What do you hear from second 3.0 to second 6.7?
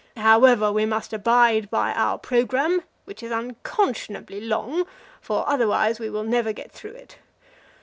which is unconscionably long, for otherwise we will never